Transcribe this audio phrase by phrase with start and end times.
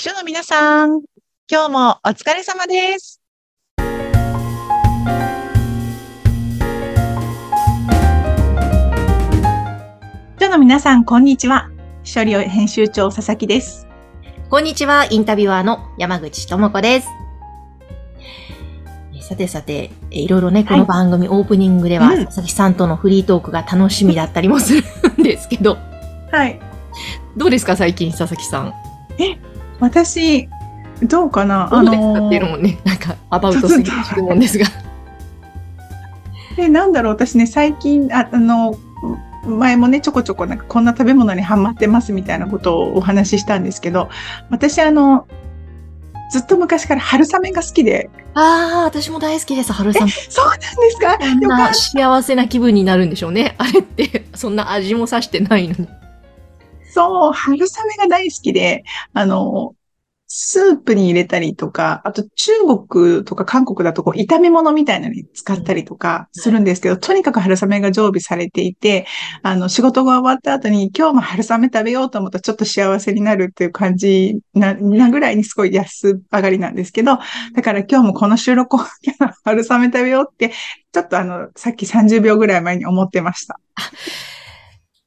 [0.00, 1.02] 秘書の皆さん、
[1.46, 3.20] 今日もお疲れ様です。
[10.38, 11.68] 秘書の皆さん、こんにちは。
[12.02, 13.86] 秘書寮編集長佐々木です。
[14.48, 17.08] こんにちは、インタビュアーの山口智子です。
[19.14, 24.82] えさてさて、えいろいろね、この番組、オープニングでは、うん佐々木さんとのフリートークが楽しみだったりもする
[25.18, 25.76] んですけど、
[26.32, 26.58] はい。
[27.36, 28.72] どうですか、最近、佐々木さん？
[29.80, 30.48] 私、
[31.02, 31.68] どうかな？
[31.70, 32.26] どうですか？
[32.26, 34.66] っていうのもね、なんか、アバウトすぎる質問ですが。
[36.56, 38.74] で、なんだろう、私ね、最近、ああの、
[39.46, 44.10] 前もね、ちょこちょこなんかこんな食べ物にハマってますみたいなことをお話ししたんですけど、
[44.50, 45.26] 私あの、
[46.30, 50.10] ずっと昔から春雨が好きで、ああ、私も大好きです、春雨。
[50.10, 51.18] そうなんですか？
[51.18, 51.74] こんなよか。
[51.74, 53.54] 幸せな気分になるんでしょうね。
[53.58, 55.88] あれって、そんな味もさしてないのに。
[56.90, 59.74] そう、春雨が大好きで、あの、
[60.32, 62.52] スープに入れたりとか、あと中
[62.88, 69.06] 国とか韓国だとこう炒め物みたいなのに使ったりとかするんですけど、とにかく春雨が常備されていて、
[69.42, 77.18] あの、仕事が終わった後に今日も春雨食べようと思ったらちょっと幸せになるっていう感じな、なぐらいにすごい安上がりなんですけど、
[77.56, 78.78] だから今日もこの収録を
[79.42, 80.52] 春雨食べようって、
[80.92, 83.58] ちょっとあの、さっき30秒ぐらい前に思ってました。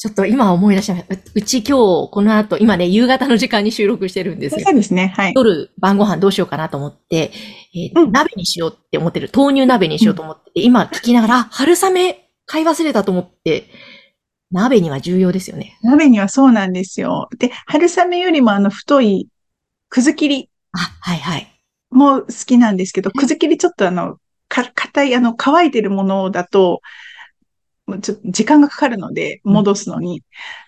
[0.00, 1.14] ちょっと今思い出しました。
[1.14, 4.74] ううち今日、この後、今ね、夕方の時間に収録してるんですよそう。
[4.74, 5.32] ですね、はい。
[5.36, 7.30] 夜晩ご飯どうしようかなと思って、
[7.74, 9.30] えーうん鍋にしようって思ってる。
[9.30, 13.66] 豆乳鍋にしようと思って、今聞きながら、あ春雨買い忘れたと思って、
[14.50, 15.76] 鍋には重要ですよね。
[15.82, 17.28] 鍋にはそうなんですよ。
[17.38, 19.28] で、春雨よりもあの太い
[19.90, 21.46] くず切りあ、はいはい。
[21.90, 24.16] も好きなんですけど、くず切りちょっとあの、
[24.48, 26.80] か、硬い、あの、乾いてるものだと、
[27.98, 30.22] ちょっと時間がかかるので、戻すのに。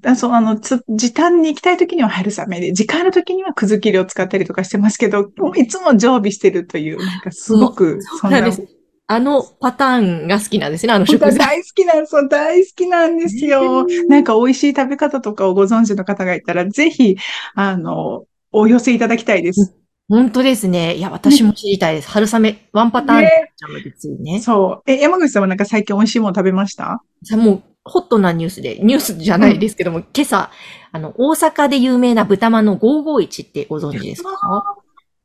[0.00, 8.50] だそう、あの、つ時短に行きたい時には春雨で、時間ある時にはくず切りを使ったりとかしてますけど、もういつも常備してるという、なんかすごく、そんな。
[9.06, 11.36] あのパターンが好きなんですね、あの食材。
[11.36, 13.86] 大好きなんそう、大好きなんですよ。
[14.08, 17.16] なんか美味しい食べ方とかをご存知の方がいたら、ぜひ、
[17.54, 19.74] あの、お寄せいただきたいです。
[20.08, 20.96] 本当ですね。
[20.96, 22.10] いや、私も知りたいです。
[22.10, 24.40] 春雨、ワンパターンねちゃうですよね。
[24.40, 24.90] そう。
[24.90, 27.02] え、山口さんはなんか最近美味しいもの食べました？
[27.24, 30.50] さもう、ホットなニュースで、ニュースじゃないですけども、今朝、
[30.92, 34.30] あの、大阪で有名な豚まんの551ってご存知ですか？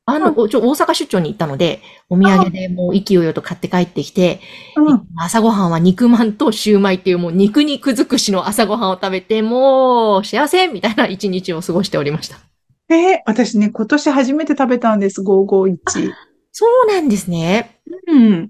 [0.06, 4.40] あの、おちょ、大阪出張に行ったので、お土産でもう意気揚々と買って帰ってきて、
[4.76, 5.04] うん。
[5.18, 12.49] 朝ごはんは肉まんとシューマイっていうもう肉肉尽くしの朝ごはんを食べて、もう幸せみたいな一日を過ごしておりました。
[12.90, 16.12] えー私ね、今年初めて食べたんです、551。
[16.52, 17.80] そうなんですね。
[18.08, 18.50] うん。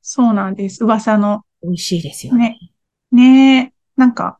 [0.00, 0.84] そうなんです。
[0.84, 1.42] 噂の。
[1.62, 2.58] 美味しいですよね。
[3.12, 3.56] ね。
[3.56, 3.72] ねえ。
[3.96, 4.38] なんか、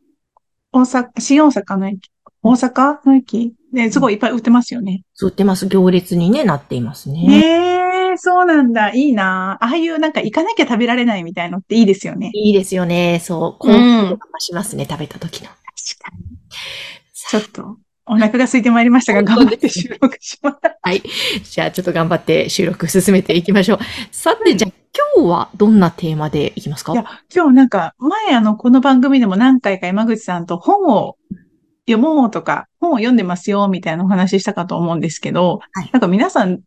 [0.72, 2.10] 大阪、新大阪の駅、
[2.43, 3.55] 大阪の駅？
[3.72, 5.03] ね、すごいいっぱい売ってますよね。
[5.15, 5.66] そう売ってます。
[5.69, 7.26] 行列にね、なっていますね。
[7.26, 8.93] ねえ、そうなんだ。
[8.94, 9.59] いいな。
[9.61, 12.31] ああいうなんか行かなきゃ食べられないみたいのっていいですよね。
[12.34, 13.21] いいですよね。
[13.22, 13.59] そう。
[13.59, 15.49] こう、しますね、食べた時の。
[15.49, 15.56] 確
[16.11, 16.25] かに。
[17.12, 20.59] ちょっと、お腹が空いてまいりましたが、頑張って収録します。
[20.82, 21.03] はい。
[21.42, 23.78] じゃあ、ちょっと頑張って収録進めていきましょう。
[24.10, 24.72] さて、じゃあ、
[25.16, 26.93] 今日はどんなテーマでいきますか？
[26.93, 27.04] いや、
[27.34, 31.16] 今日なんか、前あの、この番組でも何回か山口さんと本を
[31.88, 36.60] 読もうとか、本を読んでますよ、みたいなお話ししたかと思うんですけど、はいなんか皆さん、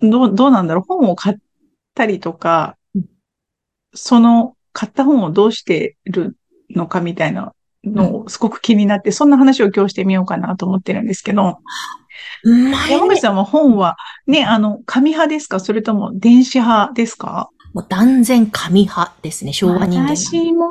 [0.00, 0.84] どう、どうなんだろう？
[0.84, 1.36] 本を買っ
[1.94, 3.04] たりとかうん、
[3.94, 6.36] その、買った本をどうしてる
[6.70, 7.52] のかみたいな
[7.84, 11.58] のをすごく気になって、そんな話を今日してみようかなと思ってるんですけど、
[12.88, 13.96] 山口さんは本は、
[14.26, 15.60] ね、あの、紙派ですか？
[15.60, 17.50] それとも電子派ですか？
[17.72, 20.16] もう断然紙派ですね、昭和人間。
[20.16, 20.70] 私も、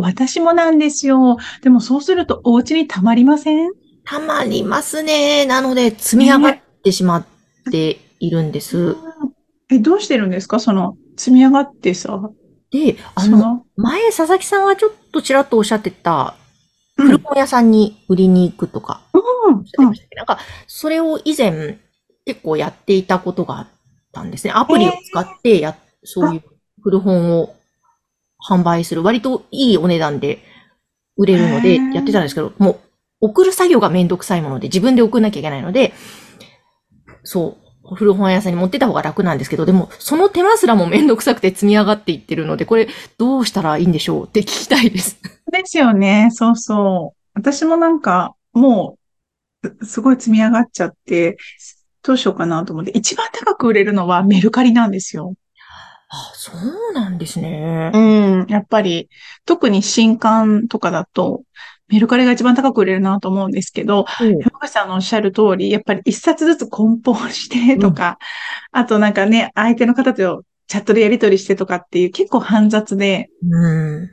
[0.00, 1.36] 私もなんですよ。
[1.62, 3.70] でもそうするとお家に溜まりません？
[4.04, 5.46] たまりますね。
[5.46, 7.26] なので、積み上がってしまっ
[7.70, 8.96] ているんです。
[9.70, 10.58] え、どうしてるんですか？
[10.58, 12.30] その、積み上がってさ。
[12.70, 16.39] で、あの、前、佐々木さんはちょっとちらっとおっしゃってた、うん
[17.00, 19.02] 古本屋さんに売りに行くとか、
[20.16, 21.78] なんか、それを以前、
[22.26, 23.68] 結構やっていたことがあっ
[24.12, 24.52] たんですね。
[24.52, 26.42] アプリを使ってや、そういう
[26.82, 27.54] 古本を
[28.48, 30.42] 販売する、割といいお値段で
[31.16, 32.80] 売れるのでやってたんですけど、もう、
[33.22, 35.92] 送る作業がめんどくさいもので、自分で送んなきゃいけないので、
[37.24, 37.58] そ
[37.92, 42.88] う、古本屋さんに持ってた方が楽なんですけど、でも、その手間すらもめんどくさくて積み上がっていってるので、これ、
[43.18, 45.18] どうしたらいいんでしょうって聞きたいです。
[45.50, 46.30] ですよね。
[46.32, 47.20] そうそう。
[47.34, 48.98] 私もなんか、も
[49.62, 51.36] う、すすごい積み上がっちゃって、
[52.02, 55.34] どうしようかなと思って、一番高く売れるのはメルカリなんですよ。
[56.08, 57.92] あ、そうなんですね。
[57.94, 59.08] うん、やっぱり、
[59.44, 61.42] 特に新刊とかだと、
[61.86, 68.18] メルカリが一番高く売れるなと思うんですけど、うん山口さんのおっしゃる通り、やっぱり一冊ずつ梱包してとか、
[68.72, 74.10] あとなんかね、相手の方とチャットでやり取りしてとかっていう結構煩雑で、うん。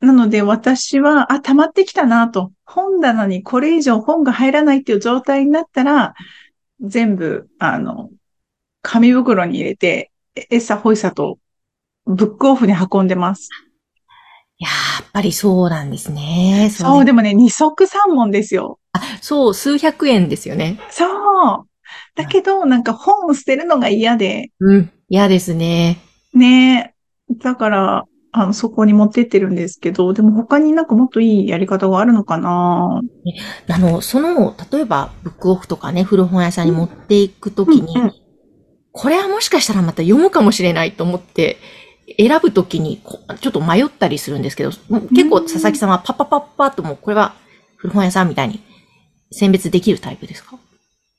[0.00, 2.52] なので私は、あ、溜まってきたなと。
[2.64, 6.14] 本棚にこれ以上本が入らないっていう状態になったら、
[6.80, 8.10] 全部、あの、
[8.82, 11.38] 紙袋に入れて、えエッサホイサと
[12.06, 13.48] ブックオフに運んでます。
[14.58, 14.70] いや
[15.02, 16.70] っぱりそうなんですね。
[16.72, 18.78] そう、ねでもね、二足三門ですよ。
[19.20, 20.80] そう、数百円ですよね。
[20.90, 21.68] そう。
[22.14, 24.92] だけど、なんか本を捨てるのが嫌で、うん。
[25.08, 25.98] 嫌ですね。
[26.34, 26.94] ね
[27.42, 28.04] だから、
[28.42, 33.00] あの、そこに持ってってるんですけど、でも他になんかもっといいやり方があるのかな？
[33.68, 38.12] あの、その、例えば、ブックオフとかね、古本屋さんに持っていくときに、うんうん。
[38.92, 41.58] これはもしかしたらまた読むかもしれないと思って、
[42.18, 43.02] 選ぶときに
[43.40, 47.34] ちょっと迷ったりするんですけど、結構佐々木さんはパッパッパッパッともう、これは
[47.76, 48.60] 古本屋さんみたいに
[49.30, 50.58] 選別できるタイプですか？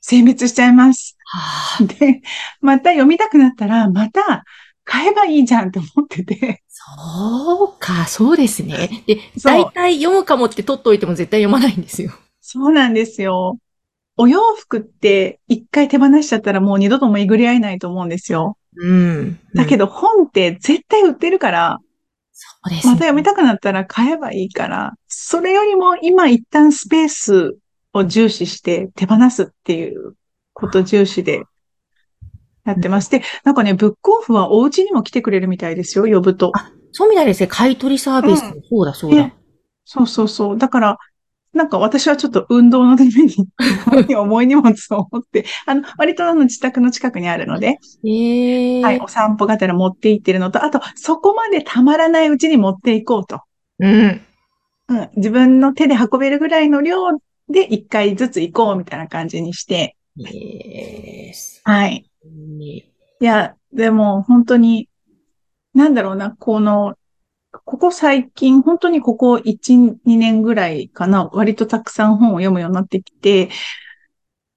[0.00, 1.16] 選別しちゃいます。
[1.26, 2.22] はあ、で、
[2.60, 4.44] また読みたくなったら、また
[4.90, 6.64] 買えばいいじゃんって思ってて。
[6.66, 9.04] そうか、そうですね。
[9.06, 12.10] で、大体読むかもって取っといても絶対読まないんですよ。
[12.40, 13.58] そうなんですよ。
[14.16, 18.58] お洋服って一回手放しちゃったらもう二度とも巡り合えないと思うんですよ。
[18.76, 19.38] うん。
[19.54, 21.78] ど、だけど本って絶対売ってるから、
[22.32, 22.92] そうですね。
[22.94, 27.56] また読みたくなったら買えばいいから、それよりも今一旦スペース
[27.92, 30.14] を重視して手放すっていう
[30.52, 31.44] こと重視で
[32.64, 33.10] やってます。
[33.10, 36.52] で、なんかね、ブックオフはお家にも来てくれるみたいですよ、呼ぶと。
[36.54, 37.46] あ、そうみたいですね。
[37.46, 38.44] 買い取りサービス。
[38.44, 39.16] うんそうだ、そうだ。
[39.16, 39.36] ね
[39.84, 40.58] そうそうそう。
[40.58, 40.98] だから、
[41.52, 43.34] なんか私はちょっと運動のために
[44.14, 48.82] 重い荷物を持って、あの、割とあの自宅の近くにあるので、へえ。
[48.82, 53.40] はい、お散歩がてら持って行ってるのと、あと、そこまでたまらないうちに持っていこうと。
[53.80, 54.20] うん。
[54.88, 56.96] うん、自分の手で運べるぐらいの量
[57.48, 62.09] で一回ずつ行こうみたいな感じにして、えーはい。
[62.46, 62.66] ね
[63.20, 64.88] いや、でも本当に、
[65.74, 66.96] なんだろうな、この、
[67.52, 73.50] ここ最近、本当にここ1、2年ぐらいかな、割とたくさん本を読むようになってきて、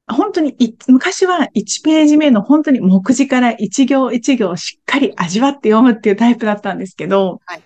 [0.07, 7.63] 本当にい、昔は1ページ目の本当に目次から1行1行しっかり味わって読むっていうタイプだったんですけど、はい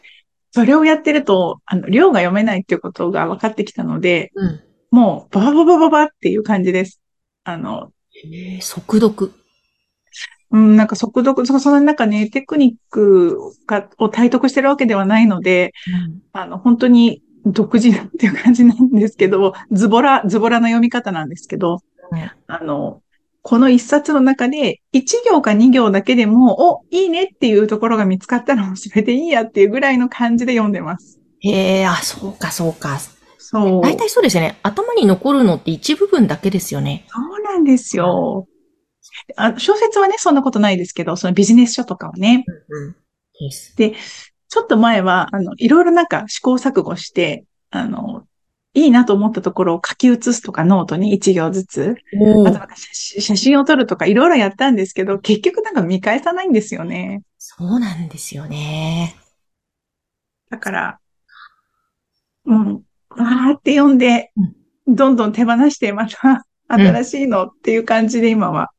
[0.52, 4.64] それをやってると、あの、量が読めないっていうことが分かってきたので、うん。
[4.90, 7.00] もう、ババババババっていう感じです。
[7.44, 7.92] あの、
[8.26, 9.34] えー速読。
[10.52, 15.74] うん、なんか速読、そその中ね、テクニックがを体得してるわけではないので、
[16.32, 21.80] あの、本当に独自っていう感じなんですけど、ズボラ、ズボラな読み方なんですけど、
[22.12, 23.02] うんあの、
[23.42, 31.20] この一冊の中で、一行か二行だけでも、お、いいねっていうところが見つかったらそれでいいやっていうぐらいの感じで読んでます。
[31.40, 33.00] へえ、あ、そうか、そうか。
[33.38, 33.82] そう。
[33.82, 34.58] 大体そうですよね。
[34.64, 37.06] 頭に残るのって一部分だけですよね。
[37.08, 38.48] そうなんですよ。
[39.36, 42.96] あ小説はね、そんなことないですけど、そのビジネス書とかはね、うんうん。
[43.40, 43.76] です。
[44.50, 48.26] ちょっと前は、あの、いろいろなんか試行錯誤して、あの、
[48.74, 57.24] いいなと思ったところを書き写すとかノートに一行ずつ、おあとなんか写真写真を撮るとかいろいろやったんですけど、結局なんか見返さないんですよね。
[57.38, 59.16] そうなんですよね。
[60.50, 61.00] だから、
[62.46, 64.32] うん、わーって読んで、
[64.88, 68.70] どんどん手放して、また新しいのっていう感じで今は、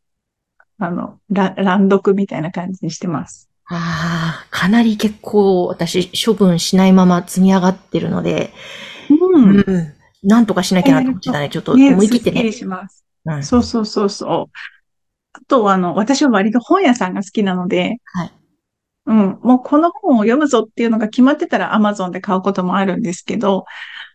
[0.78, 3.48] あの、ら乱読みたいな感じにしてます。
[3.66, 8.52] ああ、かなり結構私処分しないまま積み上がってるので、
[9.10, 9.38] う。
[9.38, 9.94] うんん。
[10.22, 11.48] なんとかしなきゃなと思ってたね。
[11.48, 12.52] ちょっとね、思い切ってねすっきり。
[12.52, 13.04] します。
[13.26, 13.42] うん。
[13.42, 14.56] そうそうそうそう。
[15.32, 18.32] あとは、あの、私は割と本屋さんが好きなので、はい。
[19.06, 23.64] うん、もうこの本を読むぞっていうのが決まってたら Amazon で買うこともあるんですけど、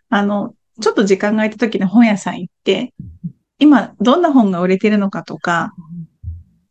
[0.09, 2.93] あの、ちょっと時間が空いた時に本屋さん行って、
[3.57, 5.73] 今どんな本が売れてるのかとか、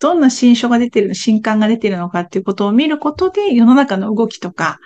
[0.03, 4.81] どんな新書が出てる、新刊が出てるのかっていうことを見ることで世の中の動きとか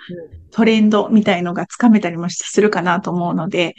[0.51, 3.75] トレンドみたいのがつかめたりもするかなと思うので、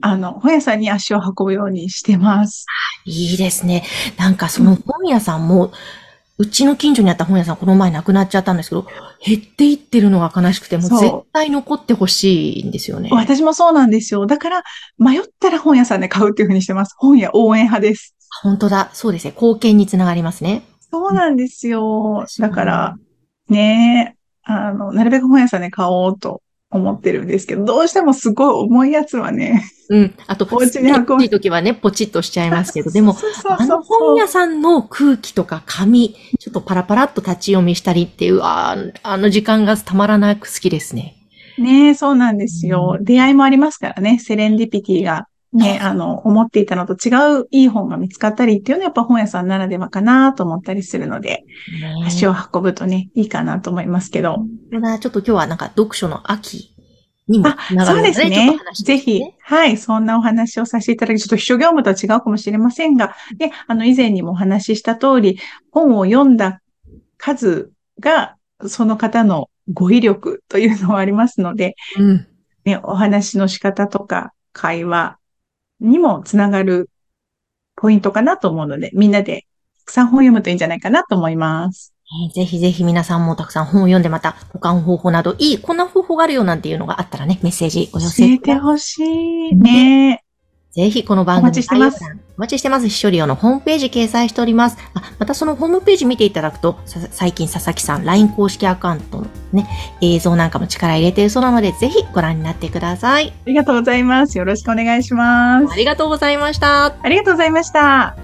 [0.00, 2.66] あの、本屋さんに足を運ぶようにしてます。
[3.04, 3.84] いいですね。
[4.16, 5.70] なんかその本屋さんも、
[6.38, 8.86] うちの近所にあった本屋さんこの前亡くなっちゃったんですけど、
[9.24, 13.10] 減っていってるのが悲しくて、もう絶対残ってほしいんですよね。
[13.12, 14.26] 私もそうなんですよ。
[14.26, 14.62] だから、
[14.98, 16.94] 迷ったら本屋さんで買うっていうふうにしてます。
[16.96, 18.17] 本屋応援派です。
[18.42, 18.90] 本当だ。
[18.92, 19.32] そうですね。
[19.32, 20.62] 貢献につながりますね。
[20.90, 22.20] そうなんですよ。
[22.20, 22.96] うんだから、
[23.48, 29.64] ねえ、あの、なるべく本屋さんで買おうと思ってるんですけど、どうしてもすごい重いやつはね。
[29.90, 30.14] うん。
[30.26, 33.16] あと、お家に運い時はね、ポチッとしちゃいますけど、でも、
[33.46, 41.16] あの本屋さんの空気とか紙、ちょっとパラパラっと立ち読みしたりっていう、あーあの時間がたまらなく好きですね。
[41.58, 42.98] ねそうなんですよ。
[43.00, 44.18] 出会いもありますからね。
[44.18, 51.44] セレンディピティがね、あの、思っていたのと違ういい本が見つかったりっていうのはやっぱ本屋さんならではかなと思ったりするので、
[52.06, 54.44] 足を運ぶとね、いいかなと思いますけど。
[54.70, 56.74] ちょっと今日はなんか読書の秋
[57.28, 58.58] にもあ、そうですね。
[58.84, 65.38] ぜひ、はい、そんなお話をさせていただき、ちょっと秘書業務とは違うかもしれませんが、で、あの、以前にもお話しした通り、
[65.70, 66.60] 本を読んだ
[67.16, 68.36] 数が、
[68.66, 72.26] その方の語彙力というのはありますので、うん、
[72.64, 75.17] ね、お話の仕方とか会話
[75.80, 76.90] にもつながる
[77.76, 79.46] ポイントかなと思うので、みんなで
[79.80, 81.94] たくさん本を読むといいんじゃないかなと思います。
[82.34, 90.24] ぜひぜひ皆さんもたくさん本を読んでまた保管方法などいい、こんな方法があるよなんていうのがあったらね、メッセージお寄せ教えてほしいね。
[90.78, 92.04] ぜひこの番組お待ちしてます。
[92.36, 92.88] お待ちしてます。
[92.88, 94.76] 秘書利用のホームページ掲載しております。
[94.94, 96.78] あまたそのホームページ見ていただくと、
[97.10, 99.68] 最近佐々木さん LINE 公式アカウントのね、
[100.00, 103.32] 映像なんかも力入れているそうなので、ぜひご覧になってください。
[103.44, 104.38] ありがとうございます。
[104.38, 105.72] よろしくお願いします。
[105.72, 106.84] ありがとうございました。
[107.02, 108.16] ありがとうございました。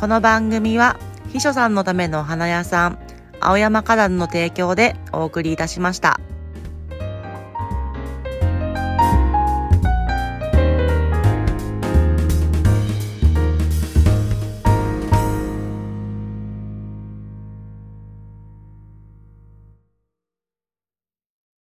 [0.00, 0.96] この番組は、
[1.32, 2.98] 秘書さんのためのお花屋さん、
[3.38, 6.18] 青山花壇の提供でお送りいたしました。